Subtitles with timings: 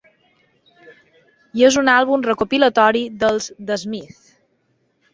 [1.61, 4.37] I és un àlbum recopilatori dels The Smiths.